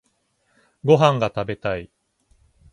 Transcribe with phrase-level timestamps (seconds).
[0.83, 1.91] ご飯が食べたい。